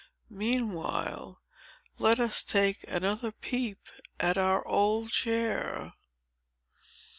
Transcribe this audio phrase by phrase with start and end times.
[0.31, 1.43] Meanwhile,
[1.99, 3.77] let us take another peep
[4.19, 5.93] at our old chair."